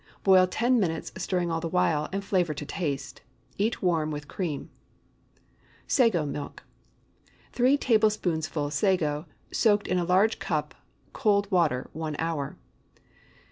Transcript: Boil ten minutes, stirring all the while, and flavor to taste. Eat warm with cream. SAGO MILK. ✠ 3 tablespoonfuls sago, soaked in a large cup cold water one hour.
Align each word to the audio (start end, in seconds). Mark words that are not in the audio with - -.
Boil 0.23 0.47
ten 0.47 0.79
minutes, 0.79 1.11
stirring 1.17 1.51
all 1.51 1.59
the 1.59 1.67
while, 1.67 2.09
and 2.11 2.25
flavor 2.25 2.55
to 2.55 2.65
taste. 2.65 3.21
Eat 3.59 3.83
warm 3.83 4.09
with 4.09 4.27
cream. 4.27 4.71
SAGO 5.85 6.25
MILK. 6.25 6.63
✠ 7.49 7.53
3 7.53 7.77
tablespoonfuls 7.77 8.73
sago, 8.73 9.27
soaked 9.51 9.87
in 9.87 9.99
a 9.99 10.03
large 10.03 10.39
cup 10.39 10.73
cold 11.13 11.51
water 11.51 11.87
one 11.93 12.15
hour. 12.17 12.57